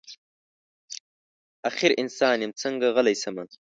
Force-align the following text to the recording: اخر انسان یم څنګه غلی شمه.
اخر 1.69 1.91
انسان 2.01 2.37
یم 2.43 2.51
څنګه 2.61 2.87
غلی 2.95 3.15
شمه. 3.21 3.43